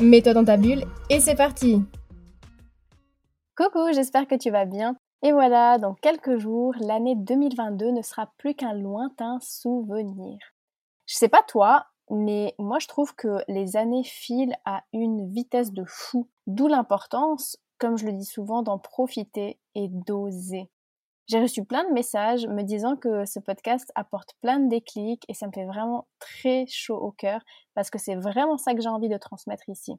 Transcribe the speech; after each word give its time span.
Mets-toi 0.00 0.32
dans 0.32 0.44
ta 0.44 0.56
bulle 0.56 0.84
et 1.10 1.20
c'est 1.20 1.34
parti 1.34 1.82
Coucou, 3.54 3.92
j'espère 3.92 4.26
que 4.26 4.34
tu 4.34 4.50
vas 4.50 4.64
bien. 4.64 4.96
Et 5.22 5.30
voilà, 5.32 5.76
dans 5.76 5.92
quelques 5.92 6.38
jours, 6.38 6.74
l'année 6.80 7.16
2022 7.16 7.90
ne 7.90 8.00
sera 8.00 8.32
plus 8.38 8.54
qu'un 8.54 8.72
lointain 8.72 9.38
souvenir. 9.42 10.38
Je 11.04 11.16
sais 11.16 11.28
pas 11.28 11.42
toi, 11.46 11.84
mais 12.08 12.54
moi 12.58 12.78
je 12.78 12.88
trouve 12.88 13.14
que 13.14 13.44
les 13.46 13.76
années 13.76 14.04
filent 14.04 14.56
à 14.64 14.84
une 14.94 15.30
vitesse 15.30 15.72
de 15.72 15.84
fou, 15.86 16.30
d'où 16.46 16.66
l'importance, 16.66 17.58
comme 17.78 17.98
je 17.98 18.06
le 18.06 18.12
dis 18.12 18.24
souvent, 18.24 18.62
d'en 18.62 18.78
profiter 18.78 19.58
et 19.74 19.88
d'oser. 19.88 20.70
J'ai 21.30 21.40
reçu 21.40 21.64
plein 21.64 21.84
de 21.84 21.92
messages 21.92 22.44
me 22.48 22.62
disant 22.62 22.96
que 22.96 23.24
ce 23.24 23.38
podcast 23.38 23.92
apporte 23.94 24.34
plein 24.40 24.58
de 24.58 24.68
déclics 24.68 25.24
et 25.28 25.34
ça 25.34 25.46
me 25.46 25.52
fait 25.52 25.64
vraiment 25.64 26.08
très 26.18 26.66
chaud 26.66 26.96
au 26.96 27.12
cœur 27.12 27.40
parce 27.74 27.88
que 27.88 27.98
c'est 27.98 28.16
vraiment 28.16 28.56
ça 28.56 28.74
que 28.74 28.80
j'ai 28.80 28.88
envie 28.88 29.08
de 29.08 29.16
transmettre 29.16 29.68
ici. 29.68 29.92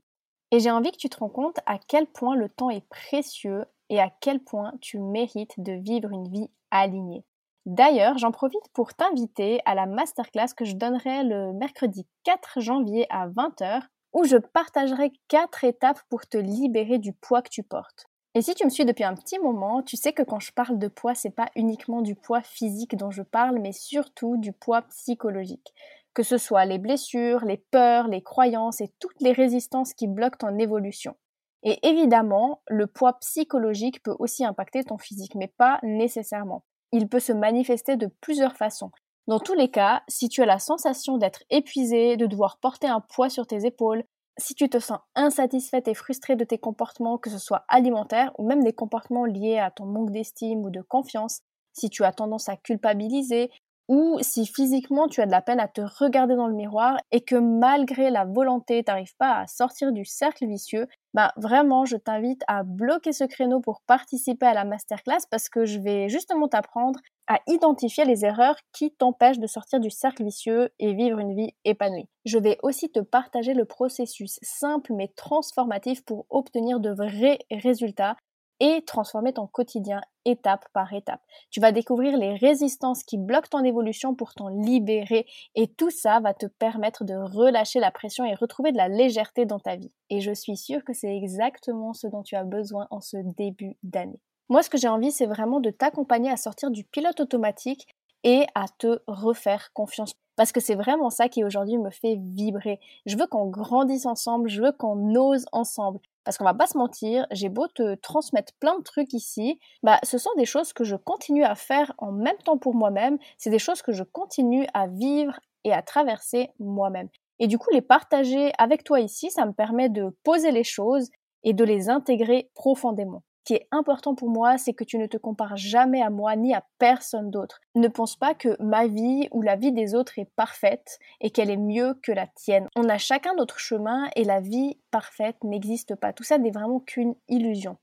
Et 0.52 0.60
j'ai 0.60 0.72
envie 0.72 0.92
que 0.92 0.98
tu 0.98 1.08
te 1.08 1.18
rends 1.18 1.30
compte 1.30 1.58
à 1.66 1.78
quel 1.88 2.06
point 2.06 2.36
le 2.36 2.50
temps 2.50 2.70
est 2.70 2.86
précieux 2.90 3.64
et 3.88 4.02
à 4.02 4.10
quel 4.20 4.42
point 4.42 4.74
tu 4.82 5.00
mérites 5.00 5.58
de 5.58 5.72
vivre 5.72 6.12
une 6.12 6.28
vie 6.28 6.50
alignée. 6.70 7.24
D'ailleurs, 7.66 8.18
j'en 8.18 8.32
profite 8.34 8.68
pour 8.74 8.94
t'inviter 8.94 9.62
à 9.64 9.74
la 9.74 9.86
masterclass 9.86 10.54
que 10.54 10.66
je 10.66 10.76
donnerai 10.76 11.24
le 11.24 11.54
mercredi 11.54 12.06
4 12.26 12.60
janvier 12.60 13.08
à 13.10 13.30
20h 13.30 13.84
où 14.12 14.26
je 14.26 14.36
partagerai 14.36 15.14
4 15.30 15.64
étapes 15.64 16.02
pour 16.10 16.28
te 16.28 16.38
libérer 16.38 16.98
du 16.98 17.14
poids 17.14 17.42
que 17.42 17.50
tu 17.50 17.64
portes. 17.64 18.11
Et 18.34 18.42
si 18.42 18.54
tu 18.56 18.64
me 18.64 18.70
suis 18.70 18.86
depuis 18.86 19.04
un 19.04 19.14
petit 19.14 19.40
moment, 19.40 19.82
tu 19.84 19.98
sais 19.98 20.14
que 20.14 20.24
quand 20.24 20.40
je 20.40 20.54
parle 20.54 20.80
de 20.80 20.88
poids, 20.88 21.16
c'est 21.16 21.36
pas 21.36 21.50
uniquement 21.56 22.02
du 22.02 22.16
poids 22.16 22.42
physique 22.42 22.96
dont 22.96 23.12
je 23.12 23.24
parle, 23.24 23.60
mais 23.60 23.74
surtout 23.74 24.38
du 24.38 24.54
poids 24.54 24.84
psychologique. 24.84 25.74
Que 26.14 26.24
ce 26.24 26.38
soit 26.38 26.66
les 26.66 26.78
blessures, 26.78 27.44
les 27.44 27.58
peurs, 27.58 28.08
les 28.08 28.22
croyances 28.22 28.80
et 28.82 28.90
toutes 29.00 29.20
les 29.20 29.34
résistances 29.34 29.94
qui 29.94 30.08
bloquent 30.08 30.38
ton 30.38 30.58
évolution. 30.60 31.16
Et 31.64 31.86
évidemment, 31.88 32.62
le 32.68 32.88
poids 32.88 33.20
psychologique 33.20 34.02
peut 34.02 34.16
aussi 34.18 34.46
impacter 34.46 34.84
ton 34.84 34.98
physique, 34.98 35.36
mais 35.36 35.48
pas 35.48 35.80
nécessairement. 35.84 36.64
Il 36.94 37.08
peut 37.08 37.20
se 37.20 37.34
manifester 37.34 37.98
de 37.98 38.08
plusieurs 38.22 38.56
façons. 38.56 38.92
Dans 39.28 39.40
tous 39.40 39.54
les 39.54 39.70
cas, 39.70 40.04
si 40.08 40.30
tu 40.30 40.42
as 40.42 40.46
la 40.46 40.60
sensation 40.60 41.18
d'être 41.18 41.44
épuisé, 41.50 42.18
de 42.18 42.26
devoir 42.26 42.58
porter 42.60 42.88
un 42.88 43.02
poids 43.02 43.30
sur 43.30 43.46
tes 43.46 43.66
épaules, 43.66 44.04
si 44.38 44.56
tu 44.56 44.70
te 44.70 44.80
sens 44.80 45.00
insatisfaite 45.16 45.88
et 45.88 45.94
frustrée 45.94 46.36
de 46.36 46.44
tes 46.44 46.58
comportements, 46.58 47.18
que 47.18 47.30
ce 47.30 47.38
soit 47.38 47.66
alimentaires 47.68 48.32
ou 48.38 48.48
même 48.48 48.64
des 48.64 48.74
comportements 48.74 49.26
liés 49.26 49.60
à 49.60 49.72
ton 49.72 49.86
manque 49.86 50.12
d'estime 50.12 50.64
ou 50.64 50.70
de 50.70 50.82
confiance, 50.82 51.42
si 51.74 51.90
tu 51.90 52.04
as 52.04 52.12
tendance 52.12 52.50
à 52.50 52.58
culpabiliser 52.58 53.50
ou 53.92 54.18
si 54.22 54.46
physiquement 54.46 55.10
tu 55.10 55.20
as 55.20 55.26
de 55.26 55.32
la 55.32 55.42
peine 55.42 55.60
à 55.60 55.68
te 55.68 55.82
regarder 55.82 56.38
dans 56.38 56.48
le 56.48 56.54
miroir 56.54 56.96
et 57.12 57.20
que 57.20 57.36
malgré 57.36 58.10
la 58.10 58.24
volonté, 58.24 58.82
tu 58.82 58.90
n'arrives 58.90 59.18
pas 59.18 59.40
à 59.40 59.48
sortir 59.48 59.92
du 59.92 60.06
cercle 60.06 60.48
vicieux, 60.48 60.88
bah 61.14 61.34
vraiment, 61.36 61.84
je 61.84 61.98
t'invite 61.98 62.42
à 62.48 62.64
bloquer 62.64 63.12
ce 63.12 63.26
créneau 63.26 63.60
pour 63.60 63.82
participer 63.82 64.46
à 64.46 64.54
la 64.54 64.64
masterclass 64.64 65.28
parce 65.30 65.50
que 65.50 65.66
je 65.66 65.78
vais 65.78 66.08
justement 66.08 66.48
t'apprendre 66.48 67.02
à 67.28 67.40
identifier 67.48 68.06
les 68.06 68.24
erreurs 68.24 68.56
qui 68.72 68.92
t'empêchent 68.92 69.40
de 69.40 69.48
sortir 69.48 69.82
du 69.82 69.90
cercle 69.90 70.24
vicieux 70.24 70.70
et 70.80 70.94
vivre 70.94 71.20
une 71.20 71.36
vie 71.36 71.54
épanouie. 71.66 72.08
Je 72.24 72.38
vais 72.38 72.60
aussi 72.64 72.90
te 72.90 73.02
partager 73.02 73.54
le 73.54 73.66
processus 73.66 74.40
simple 74.42 74.94
mais 74.94 75.10
transformatif 75.18 76.06
pour 76.06 76.28
obtenir 76.30 76.80
de 76.80 76.92
vrais 76.92 77.40
résultats 77.52 78.16
et 78.62 78.84
transformer 78.84 79.34
ton 79.34 79.48
quotidien 79.48 80.02
étape 80.24 80.66
par 80.72 80.94
étape. 80.94 81.20
Tu 81.50 81.60
vas 81.60 81.72
découvrir 81.72 82.16
les 82.16 82.36
résistances 82.36 83.04
qui 83.04 83.18
bloquent 83.18 83.50
ton 83.50 83.64
évolution 83.64 84.14
pour 84.14 84.36
t'en 84.36 84.50
libérer 84.50 85.26
et 85.56 85.68
tout 85.68 85.90
ça 85.90 86.20
va 86.20 86.36
te 86.36 86.46
permettre 86.46 87.04
de 87.04 87.16
relâcher 87.16 87.80
la 87.80 87.90
pression 87.90 88.24
et 88.24 88.36
retrouver 88.36 88.72
de 88.72 88.78
la 88.78 88.88
légèreté 88.88 89.48
dans 89.48 89.60
ta 89.60 89.78
vie. 89.78 89.92
Et 90.12 90.22
je 90.22 90.32
suis 90.32 90.58
sûre 90.58 90.86
que 90.86 90.94
c'est 90.94 91.18
exactement 91.18 91.94
ce 91.94 92.06
dont 92.06 92.22
tu 92.22 92.36
as 92.36 92.44
besoin 92.44 92.88
en 92.92 93.02
ce 93.02 93.18
début 93.36 93.78
d'année. 93.82 94.22
Moi, 94.48 94.62
ce 94.62 94.70
que 94.70 94.78
j'ai 94.78 94.88
envie, 94.88 95.12
c'est 95.12 95.26
vraiment 95.26 95.60
de 95.60 95.72
t'accompagner 95.72 96.30
à 96.30 96.38
sortir 96.38 96.70
du 96.70 96.84
pilote 96.84 97.20
automatique 97.20 97.88
et 98.24 98.46
à 98.54 98.66
te 98.78 99.00
refaire 99.08 99.74
confiance. 99.74 100.14
Parce 100.36 100.52
que 100.52 100.60
c'est 100.60 100.76
vraiment 100.76 101.10
ça 101.10 101.30
qui 101.30 101.44
aujourd'hui 101.44 101.78
me 101.80 101.90
fait 101.90 102.18
vibrer. 102.20 102.80
Je 103.08 103.18
veux 103.18 103.28
qu'on 103.28 103.48
grandisse 103.48 104.06
ensemble, 104.06 104.50
je 104.50 104.62
veux 104.62 104.72
qu'on 104.72 105.16
ose 105.16 105.46
ensemble. 105.52 106.00
Parce 106.24 106.38
qu'on 106.38 106.44
va 106.46 106.54
pas 106.54 106.68
se 106.68 106.78
mentir, 106.78 107.26
j'ai 107.32 107.50
beau 107.50 107.68
te 107.68 107.96
transmettre 107.96 108.54
plein 108.60 108.78
de 108.78 108.84
trucs 108.84 109.14
ici, 109.14 109.60
bah 109.84 110.00
ce 110.04 110.18
sont 110.18 110.30
des 110.38 110.46
choses 110.46 110.74
que 110.74 110.84
je 110.84 110.96
continue 110.96 111.44
à 111.44 111.56
faire 111.56 111.94
en 111.98 112.12
même 112.12 112.38
temps 112.46 112.58
pour 112.58 112.76
moi-même, 112.76 113.18
c'est 113.38 113.50
des 113.50 113.60
choses 113.60 113.82
que 113.82 113.92
je 113.92 114.04
continue 114.04 114.68
à 114.74 114.88
vivre 114.88 115.40
et 115.64 115.74
à 115.74 115.82
traverser 115.82 116.52
moi-même. 116.60 117.10
Et 117.40 117.48
du 117.48 117.58
coup, 117.58 117.70
les 117.72 117.82
partager 117.82 118.52
avec 118.60 118.84
toi 118.84 119.00
ici, 119.00 119.32
ça 119.32 119.46
me 119.46 119.54
permet 119.54 119.90
de 119.90 120.16
poser 120.24 120.52
les 120.52 120.64
choses 120.64 121.10
et 121.44 121.54
de 121.54 121.64
les 121.64 121.90
intégrer 121.90 122.52
profondément 122.54 123.24
qui 123.44 123.56
est 123.56 123.68
important 123.72 124.16
pour 124.16 124.30
moi, 124.30 124.58
c'est 124.58 124.74
que 124.74 124.84
tu 124.84 124.98
ne 124.98 125.08
te 125.08 125.18
compares 125.18 125.58
jamais 125.58 126.02
à 126.02 126.10
moi 126.10 126.36
ni 126.36 126.54
à 126.54 126.64
personne 126.80 127.32
d'autre. 127.32 127.60
Ne 127.76 127.88
pense 127.88 128.16
pas 128.16 128.34
que 128.34 128.56
ma 128.62 128.88
vie 128.88 129.28
ou 129.32 129.42
la 129.42 129.56
vie 129.56 129.72
des 129.72 129.96
autres 129.96 130.20
est 130.20 130.30
parfaite 130.36 131.00
et 131.20 131.32
qu'elle 131.32 131.50
est 131.50 131.58
mieux 131.58 131.96
que 132.04 132.12
la 132.12 132.28
tienne. 132.28 132.68
On 132.76 132.90
a 132.90 132.98
chacun 132.98 133.34
notre 133.36 133.60
chemin 133.60 134.10
et 134.16 134.24
la 134.24 134.40
vie 134.40 134.78
parfaite 134.92 135.44
n'existe 135.44 135.96
pas. 135.96 136.14
Tout 136.14 136.24
ça 136.24 136.38
n'est 136.38 136.52
vraiment 136.52 136.80
qu'une 136.80 137.16
illusion. 137.28 137.78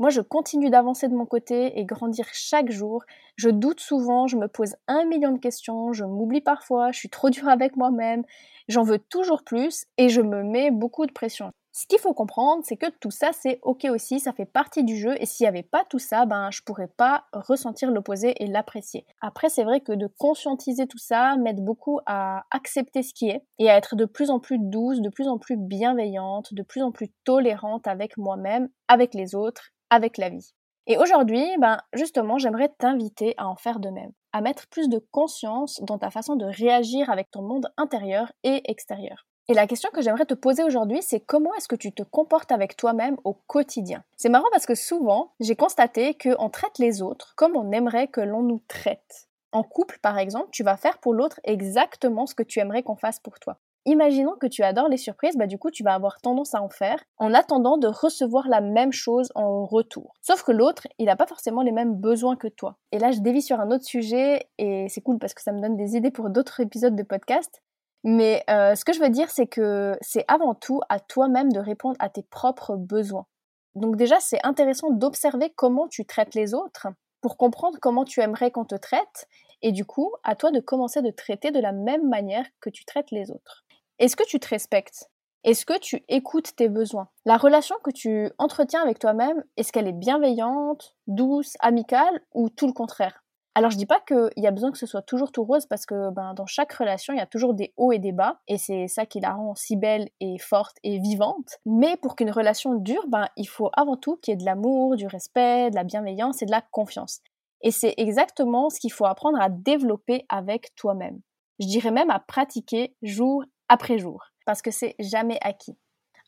Moi, 0.00 0.10
je 0.10 0.20
continue 0.20 0.70
d'avancer 0.70 1.08
de 1.08 1.14
mon 1.14 1.24
côté 1.24 1.78
et 1.78 1.84
grandir 1.84 2.26
chaque 2.32 2.70
jour. 2.70 3.04
Je 3.36 3.48
doute 3.48 3.78
souvent, 3.78 4.26
je 4.26 4.36
me 4.36 4.48
pose 4.48 4.74
un 4.88 5.04
million 5.04 5.30
de 5.30 5.38
questions, 5.38 5.92
je 5.92 6.04
m'oublie 6.04 6.40
parfois, 6.40 6.90
je 6.90 6.98
suis 6.98 7.10
trop 7.10 7.30
dure 7.30 7.48
avec 7.48 7.76
moi-même, 7.76 8.24
j'en 8.66 8.82
veux 8.82 8.98
toujours 8.98 9.44
plus 9.44 9.86
et 9.96 10.08
je 10.08 10.20
me 10.20 10.42
mets 10.42 10.72
beaucoup 10.72 11.06
de 11.06 11.12
pression. 11.12 11.52
Ce 11.76 11.88
qu'il 11.88 11.98
faut 11.98 12.14
comprendre, 12.14 12.62
c'est 12.64 12.76
que 12.76 12.88
tout 13.00 13.10
ça, 13.10 13.30
c'est 13.32 13.58
ok 13.62 13.88
aussi, 13.90 14.20
ça 14.20 14.32
fait 14.32 14.44
partie 14.44 14.84
du 14.84 14.96
jeu, 14.96 15.16
et 15.18 15.26
s'il 15.26 15.42
n'y 15.42 15.48
avait 15.48 15.64
pas 15.64 15.84
tout 15.90 15.98
ça, 15.98 16.24
ben 16.24 16.48
je 16.52 16.62
pourrais 16.62 16.86
pas 16.86 17.24
ressentir 17.32 17.90
l'opposé 17.90 18.32
et 18.40 18.46
l'apprécier. 18.46 19.04
Après, 19.20 19.48
c'est 19.48 19.64
vrai 19.64 19.80
que 19.80 19.90
de 19.90 20.06
conscientiser 20.06 20.86
tout 20.86 20.98
ça 20.98 21.34
m'aide 21.34 21.64
beaucoup 21.64 21.98
à 22.06 22.44
accepter 22.52 23.02
ce 23.02 23.12
qui 23.12 23.28
est 23.28 23.42
et 23.58 23.70
à 23.70 23.76
être 23.76 23.96
de 23.96 24.04
plus 24.04 24.30
en 24.30 24.38
plus 24.38 24.60
douce, 24.60 25.00
de 25.00 25.08
plus 25.08 25.26
en 25.26 25.36
plus 25.36 25.56
bienveillante, 25.56 26.54
de 26.54 26.62
plus 26.62 26.80
en 26.80 26.92
plus 26.92 27.08
tolérante 27.24 27.88
avec 27.88 28.16
moi-même, 28.18 28.68
avec 28.86 29.12
les 29.12 29.34
autres, 29.34 29.70
avec 29.90 30.16
la 30.16 30.28
vie. 30.28 30.54
Et 30.86 30.96
aujourd'hui, 30.96 31.44
ben 31.58 31.78
justement, 31.92 32.38
j'aimerais 32.38 32.72
t'inviter 32.78 33.34
à 33.36 33.48
en 33.48 33.56
faire 33.56 33.80
de 33.80 33.88
même, 33.88 34.12
à 34.30 34.42
mettre 34.42 34.68
plus 34.68 34.88
de 34.88 35.04
conscience 35.10 35.80
dans 35.82 35.98
ta 35.98 36.10
façon 36.10 36.36
de 36.36 36.44
réagir 36.44 37.10
avec 37.10 37.32
ton 37.32 37.42
monde 37.42 37.66
intérieur 37.76 38.30
et 38.44 38.62
extérieur. 38.70 39.26
Et 39.46 39.52
la 39.52 39.66
question 39.66 39.90
que 39.92 40.00
j'aimerais 40.00 40.24
te 40.24 40.32
poser 40.32 40.64
aujourd'hui, 40.64 41.02
c'est 41.02 41.20
comment 41.20 41.54
est-ce 41.54 41.68
que 41.68 41.76
tu 41.76 41.92
te 41.92 42.02
comportes 42.02 42.50
avec 42.50 42.78
toi-même 42.78 43.18
au 43.24 43.34
quotidien? 43.34 44.02
C'est 44.16 44.30
marrant 44.30 44.48
parce 44.50 44.64
que 44.64 44.74
souvent, 44.74 45.32
j'ai 45.38 45.54
constaté 45.54 46.16
qu'on 46.16 46.48
traite 46.48 46.78
les 46.78 47.02
autres 47.02 47.34
comme 47.36 47.54
on 47.54 47.70
aimerait 47.70 48.08
que 48.08 48.22
l'on 48.22 48.42
nous 48.42 48.62
traite. 48.68 49.28
En 49.52 49.62
couple, 49.62 49.98
par 50.00 50.16
exemple, 50.18 50.48
tu 50.50 50.62
vas 50.62 50.78
faire 50.78 50.96
pour 50.96 51.12
l'autre 51.12 51.40
exactement 51.44 52.24
ce 52.24 52.34
que 52.34 52.42
tu 52.42 52.58
aimerais 52.58 52.82
qu'on 52.82 52.96
fasse 52.96 53.20
pour 53.20 53.38
toi. 53.38 53.58
Imaginons 53.84 54.34
que 54.40 54.46
tu 54.46 54.62
adores 54.62 54.88
les 54.88 54.96
surprises, 54.96 55.36
bah 55.36 55.46
du 55.46 55.58
coup 55.58 55.70
tu 55.70 55.82
vas 55.82 55.92
avoir 55.92 56.22
tendance 56.22 56.54
à 56.54 56.62
en 56.62 56.70
faire 56.70 57.04
en 57.18 57.34
attendant 57.34 57.76
de 57.76 57.86
recevoir 57.86 58.48
la 58.48 58.62
même 58.62 58.92
chose 58.92 59.30
en 59.34 59.66
retour. 59.66 60.14
Sauf 60.22 60.42
que 60.42 60.52
l'autre, 60.52 60.88
il 60.98 61.04
n'a 61.04 61.16
pas 61.16 61.26
forcément 61.26 61.60
les 61.60 61.70
mêmes 61.70 61.94
besoins 61.94 62.36
que 62.36 62.48
toi. 62.48 62.78
Et 62.92 62.98
là 62.98 63.10
je 63.10 63.20
dévie 63.20 63.42
sur 63.42 63.60
un 63.60 63.70
autre 63.70 63.84
sujet 63.84 64.48
et 64.56 64.88
c'est 64.88 65.02
cool 65.02 65.18
parce 65.18 65.34
que 65.34 65.42
ça 65.42 65.52
me 65.52 65.60
donne 65.60 65.76
des 65.76 65.96
idées 65.96 66.10
pour 66.10 66.30
d'autres 66.30 66.60
épisodes 66.60 66.96
de 66.96 67.02
podcast. 67.02 67.62
Mais 68.04 68.44
euh, 68.50 68.74
ce 68.74 68.84
que 68.84 68.92
je 68.92 69.00
veux 69.00 69.08
dire, 69.08 69.30
c'est 69.30 69.46
que 69.46 69.96
c'est 70.02 70.24
avant 70.28 70.54
tout 70.54 70.80
à 70.90 71.00
toi-même 71.00 71.50
de 71.50 71.58
répondre 71.58 71.96
à 71.98 72.10
tes 72.10 72.22
propres 72.22 72.76
besoins. 72.76 73.26
Donc 73.74 73.96
déjà, 73.96 74.20
c'est 74.20 74.44
intéressant 74.44 74.90
d'observer 74.90 75.50
comment 75.56 75.88
tu 75.88 76.04
traites 76.04 76.34
les 76.34 76.54
autres 76.54 76.86
pour 77.22 77.38
comprendre 77.38 77.78
comment 77.80 78.04
tu 78.04 78.20
aimerais 78.20 78.50
qu'on 78.50 78.66
te 78.66 78.74
traite. 78.74 79.26
Et 79.62 79.72
du 79.72 79.86
coup, 79.86 80.12
à 80.22 80.36
toi 80.36 80.50
de 80.50 80.60
commencer 80.60 81.00
de 81.00 81.10
traiter 81.10 81.50
de 81.50 81.58
la 81.58 81.72
même 81.72 82.06
manière 82.08 82.46
que 82.60 82.68
tu 82.68 82.84
traites 82.84 83.10
les 83.10 83.30
autres. 83.30 83.64
Est-ce 83.98 84.16
que 84.16 84.26
tu 84.26 84.38
te 84.38 84.48
respectes? 84.48 85.08
Est-ce 85.42 85.64
que 85.64 85.78
tu 85.78 86.04
écoutes 86.08 86.54
tes 86.56 86.68
besoins? 86.68 87.08
La 87.24 87.38
relation 87.38 87.76
que 87.82 87.90
tu 87.90 88.30
entretiens 88.36 88.82
avec 88.82 88.98
toi-même, 88.98 89.42
est-ce 89.56 89.72
qu'elle 89.72 89.88
est 89.88 89.92
bienveillante, 89.92 90.94
douce, 91.06 91.54
amicale 91.60 92.20
ou 92.34 92.50
tout 92.50 92.66
le 92.66 92.72
contraire? 92.74 93.23
Alors 93.56 93.70
je 93.70 93.76
dis 93.76 93.86
pas 93.86 94.00
qu'il 94.00 94.30
y 94.36 94.48
a 94.48 94.50
besoin 94.50 94.72
que 94.72 94.78
ce 94.78 94.86
soit 94.86 95.02
toujours 95.02 95.30
tout 95.30 95.44
rose 95.44 95.66
parce 95.66 95.86
que 95.86 96.10
ben, 96.10 96.34
dans 96.34 96.46
chaque 96.46 96.72
relation 96.72 97.14
il 97.14 97.18
y 97.18 97.22
a 97.22 97.26
toujours 97.26 97.54
des 97.54 97.72
hauts 97.76 97.92
et 97.92 98.00
des 98.00 98.10
bas 98.10 98.40
et 98.48 98.58
c'est 98.58 98.88
ça 98.88 99.06
qui 99.06 99.20
la 99.20 99.32
rend 99.32 99.54
si 99.54 99.76
belle 99.76 100.08
et 100.20 100.38
forte 100.38 100.76
et 100.82 100.98
vivante. 100.98 101.58
Mais 101.64 101.96
pour 101.96 102.16
qu'une 102.16 102.32
relation 102.32 102.74
dure, 102.74 103.06
ben, 103.06 103.28
il 103.36 103.46
faut 103.46 103.70
avant 103.74 103.96
tout 103.96 104.16
qu'il 104.16 104.32
y 104.32 104.34
ait 104.34 104.38
de 104.38 104.44
l'amour, 104.44 104.96
du 104.96 105.06
respect, 105.06 105.70
de 105.70 105.76
la 105.76 105.84
bienveillance 105.84 106.42
et 106.42 106.46
de 106.46 106.50
la 106.50 106.62
confiance. 106.62 107.20
Et 107.62 107.70
c'est 107.70 107.94
exactement 107.96 108.70
ce 108.70 108.80
qu'il 108.80 108.92
faut 108.92 109.06
apprendre 109.06 109.40
à 109.40 109.48
développer 109.48 110.26
avec 110.28 110.74
toi-même. 110.74 111.20
Je 111.60 111.66
dirais 111.66 111.92
même 111.92 112.10
à 112.10 112.18
pratiquer 112.18 112.96
jour 113.02 113.44
après 113.68 113.98
jour 113.98 114.20
parce 114.46 114.62
que 114.62 114.72
c'est 114.72 114.96
jamais 114.98 115.38
acquis. 115.40 115.76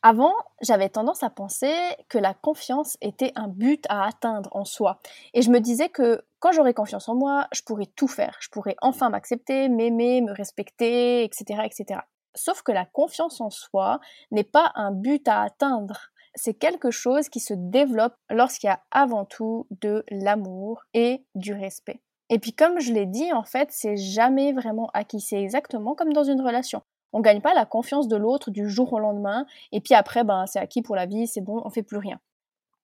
Avant, 0.03 0.33
j'avais 0.61 0.89
tendance 0.89 1.23
à 1.23 1.29
penser 1.29 1.73
que 2.07 2.19
la 2.19 2.33
confiance 2.35 2.97
était 3.01 3.31
un 3.35 3.47
but 3.47 3.83
à 3.89 4.05
atteindre 4.05 4.49
en 4.55 4.63
soi. 4.63 4.99
Et 5.33 5.41
je 5.41 5.49
me 5.49 5.59
disais 5.59 5.89
que 5.89 6.23
quand 6.39 6.51
j'aurais 6.51 6.75
confiance 6.75 7.09
en 7.09 7.15
moi, 7.15 7.47
je 7.51 7.63
pourrais 7.63 7.87
tout 7.87 8.07
faire. 8.07 8.37
Je 8.39 8.49
pourrais 8.49 8.75
enfin 8.81 9.09
m'accepter, 9.09 9.69
m'aimer, 9.69 10.21
me 10.21 10.31
respecter, 10.31 11.23
etc., 11.23 11.61
etc. 11.65 12.01
Sauf 12.35 12.61
que 12.61 12.71
la 12.71 12.85
confiance 12.85 13.41
en 13.41 13.49
soi 13.49 13.99
n'est 14.29 14.43
pas 14.43 14.71
un 14.75 14.91
but 14.91 15.27
à 15.27 15.41
atteindre. 15.41 16.11
C'est 16.35 16.53
quelque 16.53 16.91
chose 16.91 17.29
qui 17.29 17.39
se 17.39 17.55
développe 17.55 18.13
lorsqu'il 18.29 18.67
y 18.67 18.71
a 18.71 18.83
avant 18.91 19.25
tout 19.25 19.65
de 19.81 20.05
l'amour 20.11 20.83
et 20.93 21.25
du 21.33 21.53
respect. 21.53 22.01
Et 22.29 22.37
puis 22.37 22.53
comme 22.53 22.79
je 22.79 22.93
l'ai 22.93 23.07
dit, 23.07 23.33
en 23.33 23.43
fait, 23.43 23.69
c'est 23.71 23.97
jamais 23.97 24.53
vraiment 24.53 24.91
acquis. 24.93 25.21
C'est 25.21 25.41
exactement 25.41 25.95
comme 25.95 26.13
dans 26.13 26.23
une 26.23 26.41
relation. 26.41 26.83
On 27.13 27.21
gagne 27.21 27.41
pas 27.41 27.53
la 27.53 27.65
confiance 27.65 28.07
de 28.07 28.15
l'autre 28.15 28.51
du 28.51 28.69
jour 28.69 28.93
au 28.93 28.99
lendemain, 28.99 29.45
et 29.71 29.81
puis 29.81 29.93
après, 29.93 30.23
ben, 30.23 30.45
c'est 30.45 30.59
acquis 30.59 30.81
pour 30.81 30.95
la 30.95 31.05
vie, 31.05 31.27
c'est 31.27 31.41
bon, 31.41 31.61
on 31.63 31.69
fait 31.69 31.83
plus 31.83 31.97
rien. 31.97 32.19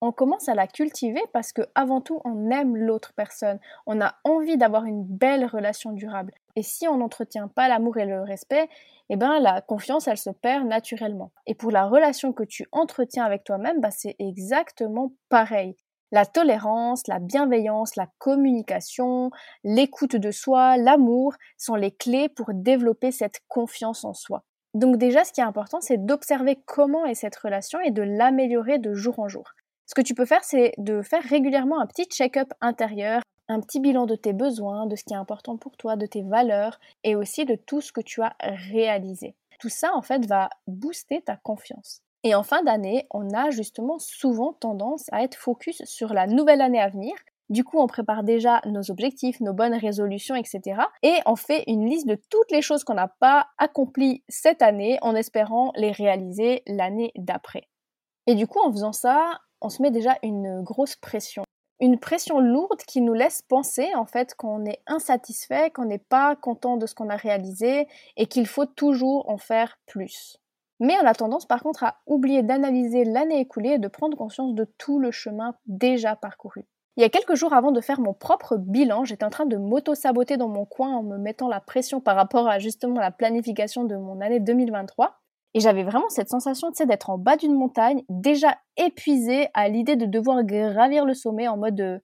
On 0.05 0.11
commence 0.11 0.49
à 0.49 0.53
la 0.53 0.67
cultiver 0.67 1.21
parce 1.31 1.53
que 1.53 1.61
avant 1.75 2.01
tout, 2.01 2.19
on 2.25 2.49
aime 2.49 2.75
l'autre 2.75 3.13
personne. 3.15 3.57
On 3.85 4.01
a 4.01 4.15
envie 4.25 4.57
d'avoir 4.57 4.83
une 4.83 5.05
belle 5.05 5.45
relation 5.45 5.93
durable. 5.93 6.33
Et 6.57 6.61
si 6.61 6.89
on 6.89 6.97
n'entretient 6.97 7.47
pas 7.47 7.69
l'amour 7.69 7.97
et 7.97 8.05
le 8.05 8.21
respect, 8.21 8.67
eh 9.07 9.15
ben 9.15 9.39
la 9.39 9.61
confiance, 9.61 10.09
elle 10.09 10.17
se 10.17 10.29
perd 10.29 10.67
naturellement. 10.67 11.31
Et 11.47 11.55
pour 11.55 11.71
la 11.71 11.85
relation 11.85 12.33
que 12.33 12.43
tu 12.43 12.67
entretiens 12.73 13.23
avec 13.23 13.45
toi-même, 13.45 13.79
ben, 13.79 13.91
c'est 13.91 14.17
exactement 14.19 15.13
pareil. 15.29 15.77
La 16.13 16.27
tolérance, 16.27 17.07
la 17.07 17.17
bienveillance, 17.17 17.95
la 17.95 18.07
communication, 18.19 19.31
l'écoute 19.63 20.15
de 20.15 20.29
soi, 20.29 20.77
l'amour 20.77 21.33
sont 21.57 21.73
les 21.73 21.89
clés 21.89 22.29
pour 22.29 22.53
développer 22.53 23.11
cette 23.11 23.39
confiance 23.47 24.05
en 24.05 24.13
soi. 24.13 24.43
Donc 24.75 24.97
déjà, 24.97 25.23
ce 25.23 25.33
qui 25.33 25.41
est 25.41 25.43
important, 25.43 25.81
c'est 25.81 26.05
d'observer 26.05 26.59
comment 26.67 27.07
est 27.07 27.15
cette 27.15 27.35
relation 27.37 27.79
et 27.79 27.89
de 27.89 28.03
l'améliorer 28.03 28.77
de 28.77 28.93
jour 28.93 29.17
en 29.17 29.27
jour. 29.27 29.55
Ce 29.87 29.95
que 29.95 30.01
tu 30.01 30.13
peux 30.13 30.27
faire, 30.27 30.43
c'est 30.43 30.73
de 30.77 31.01
faire 31.01 31.23
régulièrement 31.23 31.81
un 31.81 31.87
petit 31.87 32.05
check-up 32.05 32.53
intérieur, 32.61 33.23
un 33.47 33.59
petit 33.59 33.79
bilan 33.79 34.05
de 34.05 34.15
tes 34.15 34.33
besoins, 34.33 34.85
de 34.85 34.95
ce 34.95 35.03
qui 35.03 35.15
est 35.15 35.17
important 35.17 35.57
pour 35.57 35.75
toi, 35.77 35.95
de 35.95 36.05
tes 36.05 36.21
valeurs 36.21 36.79
et 37.03 37.15
aussi 37.15 37.45
de 37.45 37.55
tout 37.55 37.81
ce 37.81 37.91
que 37.91 38.01
tu 38.01 38.21
as 38.21 38.35
réalisé. 38.69 39.33
Tout 39.59 39.69
ça, 39.69 39.91
en 39.95 40.03
fait, 40.03 40.27
va 40.27 40.51
booster 40.67 41.23
ta 41.23 41.37
confiance. 41.37 42.02
Et 42.23 42.35
en 42.35 42.43
fin 42.43 42.63
d'année, 42.63 43.05
on 43.11 43.33
a 43.33 43.49
justement 43.49 43.99
souvent 43.99 44.53
tendance 44.53 45.05
à 45.11 45.23
être 45.23 45.35
focus 45.35 45.83
sur 45.85 46.13
la 46.13 46.25
nouvelle 46.25 46.61
année 46.61 46.79
à 46.79 46.89
venir. 46.89 47.13
Du 47.49 47.65
coup, 47.65 47.79
on 47.79 47.87
prépare 47.87 48.23
déjà 48.23 48.61
nos 48.65 48.89
objectifs, 48.89 49.41
nos 49.41 49.53
bonnes 49.53 49.73
résolutions, 49.73 50.35
etc. 50.35 50.81
Et 51.03 51.15
on 51.25 51.35
fait 51.35 51.65
une 51.67 51.89
liste 51.89 52.07
de 52.07 52.17
toutes 52.29 52.49
les 52.51 52.61
choses 52.61 52.85
qu'on 52.85 52.93
n'a 52.93 53.09
pas 53.19 53.47
accomplies 53.57 54.23
cette 54.29 54.61
année 54.61 54.97
en 55.01 55.15
espérant 55.15 55.73
les 55.75 55.91
réaliser 55.91 56.63
l'année 56.65 57.11
d'après. 57.17 57.67
Et 58.25 58.35
du 58.35 58.47
coup, 58.47 58.59
en 58.59 58.71
faisant 58.71 58.93
ça, 58.93 59.41
on 59.59 59.67
se 59.67 59.81
met 59.81 59.91
déjà 59.91 60.17
une 60.23 60.61
grosse 60.61 60.95
pression. 60.95 61.43
Une 61.81 61.99
pression 61.99 62.39
lourde 62.39 62.81
qui 62.87 63.01
nous 63.01 63.13
laisse 63.13 63.41
penser 63.41 63.93
en 63.95 64.05
fait 64.05 64.35
qu'on 64.35 64.63
est 64.65 64.79
insatisfait, 64.87 65.71
qu'on 65.71 65.85
n'est 65.85 65.97
pas 65.97 66.37
content 66.37 66.77
de 66.77 66.85
ce 66.85 66.95
qu'on 66.95 67.09
a 67.09 67.17
réalisé 67.17 67.87
et 68.15 68.27
qu'il 68.27 68.47
faut 68.47 68.65
toujours 68.65 69.29
en 69.29 69.37
faire 69.37 69.77
plus. 69.85 70.39
Mais 70.83 70.97
on 71.01 71.05
a 71.05 71.13
tendance 71.13 71.45
par 71.45 71.63
contre 71.63 71.85
à 71.85 71.95
oublier 72.07 72.43
d'analyser 72.43 73.05
l'année 73.05 73.39
écoulée 73.39 73.75
et 73.75 73.79
de 73.79 73.87
prendre 73.87 74.17
conscience 74.17 74.53
de 74.53 74.67
tout 74.77 74.99
le 74.99 75.11
chemin 75.11 75.55
déjà 75.65 76.17
parcouru. 76.17 76.65
Il 76.97 77.01
y 77.01 77.05
a 77.05 77.09
quelques 77.09 77.35
jours 77.35 77.53
avant 77.53 77.71
de 77.71 77.79
faire 77.79 78.01
mon 78.01 78.13
propre 78.13 78.57
bilan, 78.57 79.05
j'étais 79.05 79.23
en 79.23 79.29
train 79.29 79.45
de 79.45 79.55
m'auto-saboter 79.55 80.35
dans 80.35 80.49
mon 80.49 80.65
coin 80.65 80.93
en 80.93 81.01
me 81.01 81.17
mettant 81.17 81.47
la 81.47 81.61
pression 81.61 82.01
par 82.01 82.17
rapport 82.17 82.49
à 82.49 82.59
justement 82.59 82.99
la 82.99 83.11
planification 83.11 83.85
de 83.85 83.95
mon 83.95 84.19
année 84.19 84.41
2023. 84.41 85.21
Et 85.53 85.61
j'avais 85.61 85.83
vraiment 85.83 86.09
cette 86.09 86.27
sensation 86.27 86.69
d'être 86.85 87.09
en 87.09 87.17
bas 87.17 87.37
d'une 87.37 87.55
montagne, 87.55 88.03
déjà 88.09 88.57
épuisée 88.75 89.47
à 89.53 89.69
l'idée 89.69 89.95
de 89.95 90.05
devoir 90.05 90.43
gravir 90.43 91.05
le 91.05 91.13
sommet 91.13 91.47
en 91.47 91.55
mode 91.55 91.79
euh, 91.79 91.99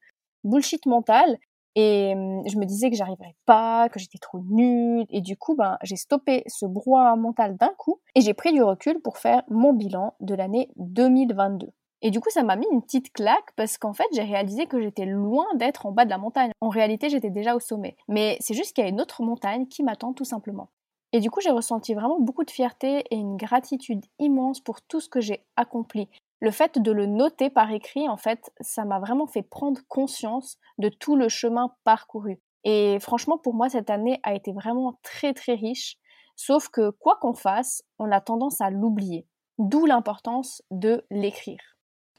bullshit 0.45 0.85
mental 0.85 1.37
et 1.75 2.13
je 2.45 2.57
me 2.57 2.65
disais 2.65 2.89
que 2.89 2.95
j'arriverais 2.95 3.35
pas, 3.45 3.89
que 3.89 3.99
j'étais 3.99 4.17
trop 4.17 4.39
nulle. 4.49 5.05
Et 5.09 5.21
du 5.21 5.37
coup, 5.37 5.55
ben, 5.55 5.77
j'ai 5.83 5.95
stoppé 5.95 6.43
ce 6.47 6.65
brouhaha 6.65 7.15
mental 7.15 7.57
d'un 7.57 7.73
coup 7.77 8.01
et 8.15 8.21
j'ai 8.21 8.33
pris 8.33 8.51
du 8.53 8.63
recul 8.63 8.99
pour 9.01 9.17
faire 9.17 9.43
mon 9.49 9.73
bilan 9.73 10.15
de 10.19 10.35
l'année 10.35 10.69
2022. 10.77 11.67
Et 12.01 12.11
du 12.11 12.21
coup, 12.21 12.29
ça 12.29 12.43
m'a 12.43 12.55
mis 12.55 12.67
une 12.71 12.81
petite 12.81 13.11
claque 13.11 13.51
parce 13.55 13.77
qu'en 13.77 13.93
fait, 13.93 14.07
j'ai 14.13 14.23
réalisé 14.23 14.67
que 14.67 14.81
j'étais 14.81 15.05
loin 15.05 15.45
d'être 15.55 15.85
en 15.85 15.91
bas 15.91 16.05
de 16.05 16.09
la 16.09 16.17
montagne. 16.17 16.51
En 16.61 16.69
réalité, 16.69 17.09
j'étais 17.09 17.29
déjà 17.29 17.55
au 17.55 17.59
sommet. 17.59 17.97
Mais 18.07 18.37
c'est 18.39 18.53
juste 18.53 18.73
qu'il 18.73 18.83
y 18.83 18.87
a 18.87 18.89
une 18.89 19.01
autre 19.01 19.21
montagne 19.21 19.67
qui 19.67 19.83
m'attend 19.83 20.13
tout 20.13 20.23
simplement. 20.23 20.69
Et 21.11 21.19
du 21.19 21.29
coup, 21.29 21.41
j'ai 21.41 21.49
ressenti 21.49 21.93
vraiment 21.93 22.19
beaucoup 22.19 22.45
de 22.45 22.51
fierté 22.51 23.03
et 23.09 23.15
une 23.15 23.35
gratitude 23.35 24.05
immense 24.19 24.61
pour 24.61 24.81
tout 24.81 25.01
ce 25.01 25.09
que 25.09 25.19
j'ai 25.19 25.43
accompli 25.55 26.07
le 26.39 26.51
fait 26.51 26.79
de 26.79 26.91
le 26.91 27.05
noter 27.05 27.49
par 27.49 27.71
écrit, 27.71 28.07
en 28.07 28.17
fait, 28.17 28.51
ça 28.61 28.85
m'a 28.85 28.99
vraiment 28.99 29.27
fait 29.27 29.43
prendre 29.43 29.81
conscience 29.87 30.57
de 30.77 30.89
tout 30.89 31.15
le 31.15 31.29
chemin 31.29 31.73
parcouru. 31.83 32.39
Et 32.63 32.97
franchement, 32.99 33.37
pour 33.37 33.53
moi, 33.53 33.69
cette 33.69 33.89
année 33.89 34.19
a 34.23 34.33
été 34.33 34.51
vraiment 34.51 34.99
très 35.03 35.33
très 35.33 35.55
riche. 35.55 35.97
Sauf 36.35 36.69
que 36.69 36.91
quoi 36.91 37.17
qu'on 37.21 37.33
fasse, 37.33 37.83
on 37.99 38.11
a 38.11 38.21
tendance 38.21 38.61
à 38.61 38.69
l'oublier. 38.69 39.27
D'où 39.57 39.85
l'importance 39.85 40.61
de 40.71 41.05
l'écrire. 41.11 41.59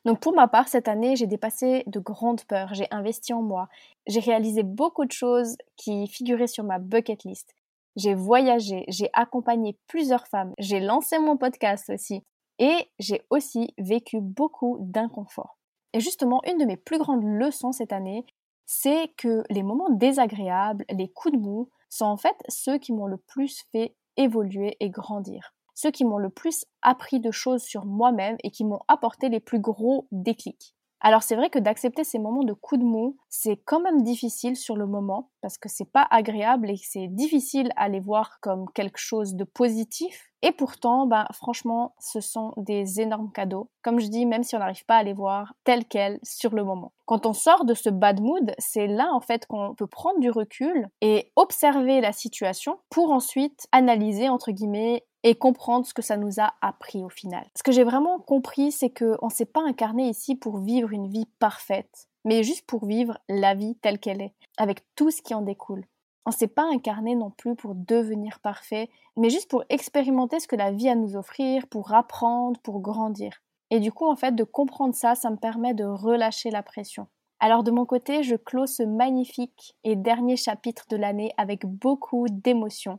Donc 0.05 0.21
pour 0.21 0.35
ma 0.35 0.49
part, 0.49 0.69
cette 0.69 0.89
année, 0.89 1.17
j'ai 1.17 1.27
dépassé 1.27 1.85
de 1.87 2.01
grandes 2.01 2.45
peurs, 2.45 2.73
j'ai 2.73 2.87
investi 2.91 3.33
en 3.35 3.43
moi, 3.43 3.69
j'ai 4.07 4.21
réalisé 4.21 4.63
beaucoup 4.63 5.05
de 5.05 5.13
choses 5.13 5.57
qui 5.77 6.07
figuraient 6.07 6.47
sur 6.47 6.65
ma 6.65 6.79
bucket 6.79 7.25
list. 7.25 7.55
J'ai 7.97 8.15
voyagé, 8.15 8.85
j'ai 8.89 9.11
accompagné 9.13 9.77
plusieurs 9.89 10.27
femmes, 10.27 10.55
j'ai 10.59 10.81
lancé 10.81 11.19
mon 11.19 11.37
podcast 11.37 11.91
aussi, 11.91 12.23
et 12.61 12.91
j'ai 12.99 13.23
aussi 13.31 13.75
vécu 13.79 14.21
beaucoup 14.21 14.77
d'inconfort. 14.81 15.59
Et 15.93 16.01
justement, 16.01 16.41
une 16.47 16.59
de 16.59 16.67
mes 16.67 16.77
plus 16.77 16.99
grandes 16.99 17.25
leçons 17.25 17.73
cette 17.73 17.93
année, 17.93 18.25
c'est 18.67 19.09
que 19.17 19.43
les 19.51 19.65
moments 19.65 19.91
désagréables, 19.91 20.85
les 20.91 21.09
coups 21.09 21.35
de 21.35 21.41
mou, 21.41 21.71
sont 21.89 22.05
en 22.05 22.17
fait 22.17 22.37
ceux 22.49 22.79
qui 22.79 22.93
m'ont 22.93 23.07
le 23.07 23.17
plus 23.17 23.65
fait 23.73 23.97
évoluer 24.17 24.77
et 24.79 24.91
grandir. 24.91 25.55
Ceux 25.75 25.91
qui 25.91 26.05
m'ont 26.05 26.19
le 26.19 26.31
plus 26.31 26.67
appris 26.83 27.19
de 27.19 27.31
choses 27.31 27.63
sur 27.63 27.87
moi-même 27.87 28.37
et 28.45 28.51
qui 28.51 28.65
m'ont 28.65 28.81
apporté 28.87 29.29
les 29.31 29.41
plus 29.41 29.59
gros 29.59 30.07
déclics. 30.13 30.77
Alors 31.03 31.23
c'est 31.23 31.37
vrai 31.37 31.49
que 31.49 31.59
d'accepter 31.59 32.05
ces 32.05 32.19
moments 32.19 32.45
de 32.45 32.53
coups 32.53 32.81
de 32.81 32.87
mou, 32.87 33.17
c'est 33.31 33.57
quand 33.57 33.81
même 33.81 34.03
difficile 34.03 34.55
sur 34.55 34.77
le 34.77 34.87
moment 34.87 35.31
parce 35.41 35.57
que 35.57 35.71
c'est 35.71 35.91
pas 35.91 36.07
agréable 36.11 36.71
et 36.71 36.77
c'est 36.77 37.09
difficile 37.09 37.71
à 37.77 37.89
les 37.89 38.01
voir 38.01 38.39
comme 38.41 38.67
quelque 38.75 38.99
chose 38.99 39.35
de 39.35 39.45
positif. 39.45 40.31
Et 40.43 40.53
pourtant, 40.53 41.07
bah, 41.07 41.27
franchement, 41.33 41.95
ce 41.99 42.21
sont 42.21 42.53
des 42.57 43.01
énormes 43.01 43.31
cadeaux. 43.33 43.71
Comme 43.83 44.01
je 44.01 44.09
dis, 44.09 44.27
même 44.27 44.43
si 44.43 44.57
on 44.57 44.59
n'arrive 44.59 44.85
pas 44.87 44.97
à 44.97 45.03
les 45.03 45.13
voir 45.13 45.55
tels 45.65 45.85
quels 45.85 46.19
sur 46.23 46.55
le 46.55 46.65
moment. 46.65 46.93
Quand 47.07 47.27
on 47.27 47.33
sort 47.33 47.65
de 47.65 47.75
ce 47.75 47.91
bad 47.91 48.21
mood, 48.21 48.53
c'est 48.59 48.87
là 48.87 49.11
en 49.13 49.21
fait 49.21 49.47
qu'on 49.47 49.75
peut 49.75 49.87
prendre 49.87 50.21
du 50.21 50.31
recul 50.31 50.89
et 51.01 51.33
observer 51.37 52.01
la 52.01 52.13
situation 52.13 52.79
pour 52.91 53.11
ensuite 53.11 53.67
analyser 53.73 54.29
entre 54.29 54.53
guillemets 54.53 55.05
et 55.23 55.35
comprendre 55.35 55.87
ce 55.87 55.95
que 55.95 56.03
ça 56.03 56.17
nous 56.17 56.41
a 56.41 56.55
appris 56.61 57.03
au 57.03 57.09
final. 57.09 57.47
Ce 57.57 57.63
que 57.63 57.73
j'ai 57.73 57.85
vraiment 57.85 58.19
compris, 58.19 58.73
c'est 58.73 58.91
qu'on 58.91 59.27
ne 59.27 59.33
s'est 59.33 59.45
pas 59.45 59.63
incarné 59.63 60.09
ici 60.09 60.35
pour 60.35 60.59
vivre 60.59 60.93
une 60.93 61.09
vie 61.09 61.27
parfaite, 61.39 62.09
mais 62.25 62.43
juste 62.43 62.67
pour 62.67 62.87
vivre 62.87 63.19
la 63.29 63.55
vie 63.55 63.77
telle 63.77 63.99
qu'elle 63.99 64.23
est, 64.23 64.35
avec 64.57 64.83
tout 64.95 65.11
ce 65.11 65.23
qui 65.23 65.35
en 65.35 65.43
découle. 65.43 65.85
On 66.27 66.31
ne 66.31 66.35
s'est 66.35 66.49
pas 66.49 66.67
incarné 66.71 67.15
non 67.15 67.31
plus 67.31 67.57
pour 67.57 67.75
devenir 67.75 68.41
parfait, 68.41 68.91
mais 69.17 69.31
juste 69.31 69.51
pour 69.51 69.65
expérimenter 69.69 70.39
ce 70.39 70.49
que 70.49 70.57
la 70.57 70.71
vie 70.71 70.89
a 70.89 70.93
à 70.93 70.95
nous 70.97 71.17
offrir, 71.17 71.67
pour 71.67 71.93
apprendre, 71.93 72.61
pour 72.61 72.81
grandir. 72.81 73.43
Et 73.71 73.81
du 73.81 73.93
coup, 73.93 74.07
en 74.07 74.17
fait, 74.17 74.35
de 74.35 74.45
comprendre 74.45 74.95
ça, 74.95 75.15
ça 75.15 75.31
me 75.31 75.37
permet 75.37 75.75
de 75.75 75.85
relâcher 75.85 76.51
la 76.51 76.63
pression. 76.63 77.07
Alors 77.43 77.65
de 77.65 77.71
mon 77.71 77.87
côté, 77.87 78.23
je 78.23 78.37
clôt 78.37 78.67
ce 78.67 78.83
magnifique 78.83 79.75
et 79.83 79.97
dernier 79.97 80.37
chapitre 80.37 80.85
de 80.91 80.97
l'année 80.97 81.33
avec 81.39 81.65
beaucoup 81.65 82.27
d'émotions 82.29 82.99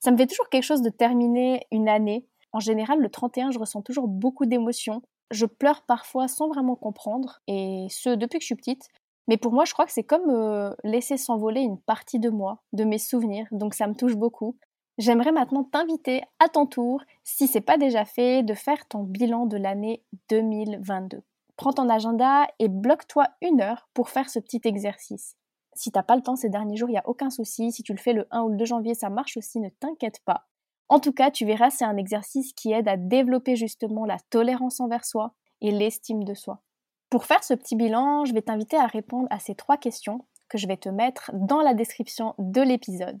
ça 0.00 0.10
me 0.10 0.16
fait 0.16 0.26
toujours 0.26 0.48
quelque 0.48 0.62
chose 0.62 0.82
de 0.82 0.90
terminer 0.90 1.66
une 1.70 1.88
année. 1.88 2.26
En 2.52 2.60
général, 2.60 3.00
le 3.00 3.08
31, 3.08 3.50
je 3.50 3.58
ressens 3.58 3.82
toujours 3.82 4.08
beaucoup 4.08 4.46
d'émotions. 4.46 5.02
Je 5.30 5.46
pleure 5.46 5.82
parfois 5.82 6.28
sans 6.28 6.48
vraiment 6.48 6.76
comprendre, 6.76 7.40
et 7.48 7.86
ce 7.90 8.10
depuis 8.10 8.38
que 8.38 8.42
je 8.42 8.46
suis 8.46 8.54
petite. 8.54 8.88
Mais 9.28 9.36
pour 9.36 9.52
moi, 9.52 9.64
je 9.64 9.72
crois 9.72 9.86
que 9.86 9.92
c'est 9.92 10.04
comme 10.04 10.30
euh, 10.30 10.72
laisser 10.84 11.16
s'envoler 11.16 11.60
une 11.60 11.80
partie 11.80 12.20
de 12.20 12.30
moi, 12.30 12.62
de 12.72 12.84
mes 12.84 12.98
souvenirs, 12.98 13.46
donc 13.50 13.74
ça 13.74 13.88
me 13.88 13.94
touche 13.94 14.14
beaucoup. 14.14 14.56
J'aimerais 14.98 15.32
maintenant 15.32 15.64
t'inviter 15.64 16.22
à 16.38 16.48
ton 16.48 16.66
tour, 16.66 17.02
si 17.24 17.48
c'est 17.48 17.60
pas 17.60 17.76
déjà 17.76 18.04
fait, 18.04 18.42
de 18.42 18.54
faire 18.54 18.86
ton 18.88 19.02
bilan 19.02 19.46
de 19.46 19.56
l'année 19.56 20.02
2022. 20.30 21.22
Prends 21.56 21.72
ton 21.72 21.88
agenda 21.88 22.46
et 22.58 22.68
bloque-toi 22.68 23.26
une 23.42 23.60
heure 23.60 23.88
pour 23.92 24.08
faire 24.08 24.30
ce 24.30 24.38
petit 24.38 24.60
exercice. 24.64 25.36
Si 25.76 25.92
t'as 25.92 26.02
pas 26.02 26.16
le 26.16 26.22
temps 26.22 26.36
ces 26.36 26.48
derniers 26.48 26.76
jours, 26.76 26.88
il 26.88 26.92
n'y 26.92 26.98
a 26.98 27.08
aucun 27.08 27.30
souci. 27.30 27.72
Si 27.72 27.82
tu 27.82 27.92
le 27.92 27.98
fais 27.98 28.12
le 28.12 28.26
1 28.30 28.42
ou 28.42 28.48
le 28.48 28.56
2 28.56 28.64
janvier, 28.64 28.94
ça 28.94 29.10
marche 29.10 29.36
aussi, 29.36 29.60
ne 29.60 29.68
t'inquiète 29.68 30.20
pas. 30.24 30.46
En 30.88 31.00
tout 31.00 31.12
cas, 31.12 31.30
tu 31.30 31.44
verras, 31.44 31.70
c'est 31.70 31.84
un 31.84 31.96
exercice 31.96 32.52
qui 32.52 32.72
aide 32.72 32.88
à 32.88 32.96
développer 32.96 33.56
justement 33.56 34.04
la 34.04 34.18
tolérance 34.30 34.80
envers 34.80 35.04
soi 35.04 35.34
et 35.60 35.70
l'estime 35.70 36.24
de 36.24 36.34
soi. 36.34 36.62
Pour 37.10 37.24
faire 37.24 37.42
ce 37.42 37.54
petit 37.54 37.76
bilan, 37.76 38.24
je 38.24 38.34
vais 38.34 38.42
t'inviter 38.42 38.76
à 38.76 38.86
répondre 38.86 39.26
à 39.30 39.38
ces 39.38 39.54
trois 39.54 39.76
questions 39.76 40.24
que 40.48 40.58
je 40.58 40.66
vais 40.66 40.76
te 40.76 40.88
mettre 40.88 41.30
dans 41.34 41.60
la 41.60 41.74
description 41.74 42.34
de 42.38 42.60
l'épisode. 42.60 43.20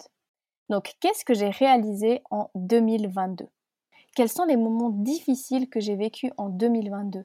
Donc, 0.68 0.94
qu'est-ce 1.00 1.24
que 1.24 1.34
j'ai 1.34 1.50
réalisé 1.50 2.22
en 2.30 2.50
2022 2.54 3.46
Quels 4.14 4.28
sont 4.28 4.44
les 4.44 4.56
moments 4.56 4.90
difficiles 4.90 5.68
que 5.68 5.80
j'ai 5.80 5.96
vécus 5.96 6.32
en 6.36 6.48
2022 6.48 7.24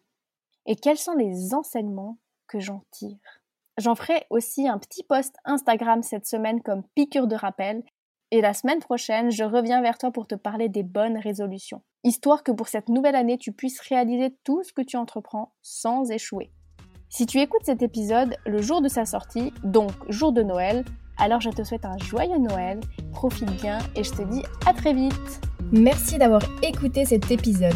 Et 0.68 0.76
quels 0.76 0.98
sont 0.98 1.16
les 1.16 1.54
enseignements 1.54 2.18
que 2.48 2.60
j'en 2.60 2.84
tire? 2.92 3.41
J'en 3.78 3.96
ferai 3.96 4.26
aussi 4.30 4.68
un 4.68 4.78
petit 4.78 5.04
post 5.04 5.36
Instagram 5.46 6.04
cette 6.04 6.28
semaine 6.28 6.62
comme 6.62 6.84
piqûre 6.96 7.28
de 7.28 7.36
rappel 7.36 7.84
et 8.34 8.40
la 8.40 8.54
semaine 8.54 8.80
prochaine, 8.80 9.30
je 9.30 9.44
reviens 9.44 9.82
vers 9.82 9.98
toi 9.98 10.10
pour 10.10 10.26
te 10.26 10.36
parler 10.36 10.70
des 10.70 10.84
bonnes 10.84 11.18
résolutions, 11.18 11.82
histoire 12.06 12.44
que 12.44 12.54
pour 12.54 12.70
cette 12.70 12.88
nouvelle 12.88 13.16
année, 13.16 13.38
tu 13.38 13.52
puisses 13.52 13.82
réaliser 13.82 14.34
tout 14.46 14.64
ce 14.64 14.72
que 14.72 14.82
tu 14.82 14.96
entreprends 14.96 15.54
sans 15.62 16.10
échouer. 16.10 16.50
Si 17.10 17.26
tu 17.26 17.42
écoutes 17.42 17.66
cet 17.66 17.82
épisode 17.82 18.38
le 18.46 18.62
jour 18.62 18.82
de 18.82 18.88
sa 18.88 19.06
sortie, 19.06 19.52
donc 19.66 19.92
jour 20.08 20.32
de 20.32 20.44
Noël, 20.44 20.86
alors 21.18 21.42
je 21.42 21.50
te 21.50 21.64
souhaite 21.64 21.84
un 21.84 21.98
joyeux 21.98 22.38
Noël, 22.38 22.80
profite 23.12 23.52
bien 23.62 23.80
et 23.98 24.04
je 24.06 24.12
te 24.12 24.22
dis 24.22 24.44
à 24.66 24.74
très 24.74 24.94
vite. 24.94 25.42
Merci 25.74 26.18
d'avoir 26.18 26.42
écouté 26.64 27.04
cet 27.04 27.32
épisode. 27.32 27.76